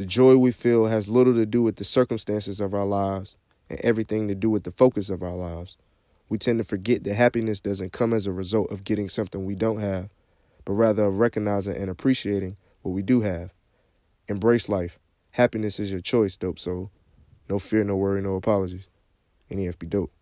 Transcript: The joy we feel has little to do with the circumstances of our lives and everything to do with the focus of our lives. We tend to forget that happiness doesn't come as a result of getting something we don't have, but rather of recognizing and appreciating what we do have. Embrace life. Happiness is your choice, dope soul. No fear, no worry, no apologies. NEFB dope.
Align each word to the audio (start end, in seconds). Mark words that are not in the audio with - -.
The 0.00 0.06
joy 0.06 0.38
we 0.38 0.50
feel 0.50 0.86
has 0.86 1.10
little 1.10 1.34
to 1.34 1.44
do 1.44 1.62
with 1.62 1.76
the 1.76 1.84
circumstances 1.84 2.58
of 2.58 2.72
our 2.72 2.86
lives 2.86 3.36
and 3.68 3.78
everything 3.82 4.28
to 4.28 4.34
do 4.34 4.48
with 4.48 4.64
the 4.64 4.70
focus 4.70 5.10
of 5.10 5.22
our 5.22 5.34
lives. 5.34 5.76
We 6.30 6.38
tend 6.38 6.58
to 6.58 6.64
forget 6.64 7.04
that 7.04 7.12
happiness 7.12 7.60
doesn't 7.60 7.92
come 7.92 8.14
as 8.14 8.26
a 8.26 8.32
result 8.32 8.72
of 8.72 8.82
getting 8.82 9.10
something 9.10 9.44
we 9.44 9.54
don't 9.54 9.80
have, 9.80 10.08
but 10.64 10.72
rather 10.72 11.04
of 11.04 11.18
recognizing 11.18 11.76
and 11.76 11.90
appreciating 11.90 12.56
what 12.80 12.92
we 12.92 13.02
do 13.02 13.20
have. 13.20 13.52
Embrace 14.26 14.70
life. 14.70 14.98
Happiness 15.32 15.78
is 15.78 15.92
your 15.92 16.00
choice, 16.00 16.38
dope 16.38 16.58
soul. 16.58 16.90
No 17.50 17.58
fear, 17.58 17.84
no 17.84 17.94
worry, 17.94 18.22
no 18.22 18.36
apologies. 18.36 18.88
NEFB 19.50 19.90
dope. 19.90 20.12